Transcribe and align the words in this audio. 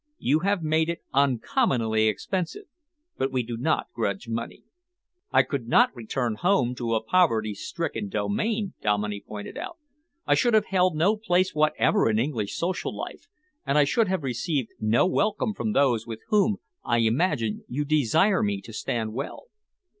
You 0.17 0.39
have 0.39 0.63
made 0.63 0.89
it 0.89 1.03
uncommonly 1.13 2.07
expensive, 2.07 2.65
but 3.19 3.31
we 3.31 3.43
do 3.43 3.55
not 3.55 3.85
grudge 3.93 4.27
money." 4.27 4.63
"I 5.31 5.43
could 5.43 5.67
not 5.67 5.95
return 5.95 6.37
home 6.39 6.73
to 6.77 6.95
a 6.95 7.03
poverty 7.03 7.53
stricken 7.53 8.09
domain," 8.09 8.73
Dominey 8.81 9.21
pointed 9.21 9.59
out. 9.59 9.77
"I 10.25 10.33
should 10.33 10.55
have 10.55 10.65
held 10.65 10.95
no 10.95 11.15
place 11.17 11.53
whatever 11.53 12.09
in 12.09 12.17
English 12.17 12.57
social 12.57 12.97
life, 12.97 13.27
and 13.63 13.77
I 13.77 13.83
should 13.83 14.07
have 14.07 14.23
received 14.23 14.71
no 14.79 15.05
welcome 15.05 15.53
from 15.53 15.73
those 15.73 16.07
with 16.07 16.21
whom 16.29 16.57
I 16.83 16.97
imagine 16.97 17.63
you 17.69 17.85
desire 17.85 18.41
me 18.41 18.59
to 18.61 18.73
stand 18.73 19.13
well." 19.13 19.49